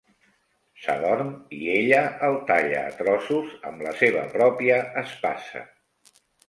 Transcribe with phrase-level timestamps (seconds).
[0.85, 1.29] S'adorm
[1.59, 5.67] i ella el talla a trossos amb la seva pròpia espasa.